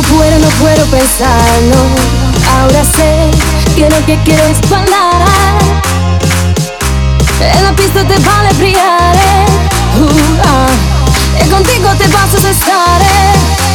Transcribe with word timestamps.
No 0.00 0.16
puedo, 0.16 0.38
no 0.38 0.48
puedo 0.60 0.86
pensarlo. 0.86 1.76
Ahora 2.58 2.82
sé 2.84 3.30
que 3.76 3.90
lo 3.90 4.06
que 4.06 4.18
quiero 4.24 4.42
es 4.44 4.58
bailar. 4.70 5.58
En 7.38 7.62
la 7.62 7.72
pista 7.74 8.02
te 8.08 8.18
vale 8.20 8.50
brillar. 8.56 9.14
Uh, 10.00 10.40
ah. 10.42 11.44
Y 11.44 11.48
contigo 11.50 11.90
te 11.98 12.08
vas 12.08 12.34
a 12.34 12.38
cesar. 12.38 13.02
Eh. 13.02 13.69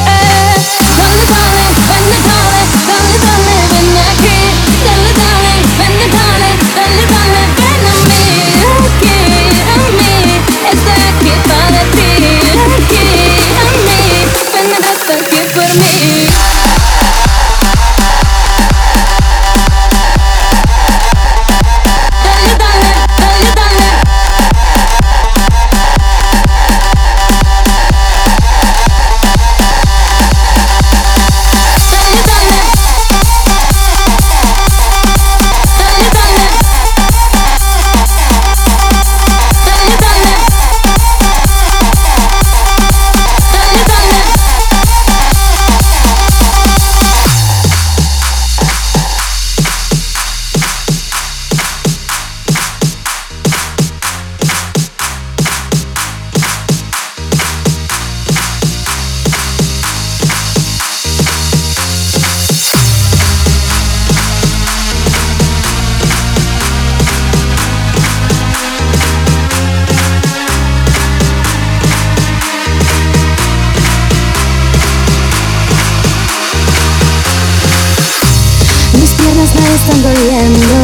tango 79.88 80.10
riendo. 80.10 80.76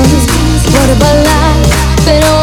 What 0.73 0.89
about? 0.89 1.67
Pero 2.05 2.40